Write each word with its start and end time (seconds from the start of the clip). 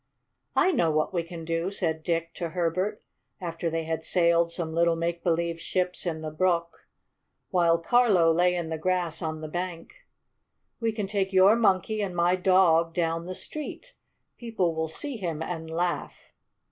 "I 0.55 0.71
know 0.71 0.89
what 0.89 1.13
we 1.13 1.21
can 1.21 1.45
do," 1.45 1.69
said 1.69 2.01
Dick 2.01 2.33
to 2.33 2.49
Herbert, 2.57 3.03
after 3.39 3.69
they 3.69 3.83
had 3.83 4.03
sailed 4.03 4.51
some 4.51 4.73
little 4.73 4.95
make 4.95 5.23
believe 5.23 5.61
ships 5.61 6.07
in 6.07 6.21
the 6.21 6.31
brook, 6.31 6.87
while 7.51 7.77
Carlo 7.77 8.33
lay 8.33 8.55
in 8.55 8.69
the 8.69 8.79
grass 8.79 9.21
on 9.21 9.41
the 9.41 9.47
bank. 9.47 10.07
"We 10.79 10.91
can 10.91 11.05
take 11.05 11.31
your 11.31 11.55
Monkey 11.55 12.01
and 12.01 12.15
my 12.15 12.35
dog 12.35 12.95
down 12.95 13.25
the 13.25 13.35
street. 13.35 13.93
People 14.39 14.73
will 14.73 14.87
see 14.87 15.17
him 15.17 15.43
and 15.43 15.69
laugh. 15.69 16.31